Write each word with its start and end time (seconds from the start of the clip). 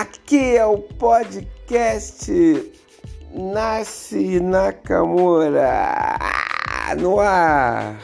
Aqui 0.00 0.56
é 0.56 0.64
o 0.64 0.78
podcast 0.78 2.32
Nasce 3.30 4.40
Nakamura 4.40 6.18
no 6.98 7.20
ar. 7.20 8.00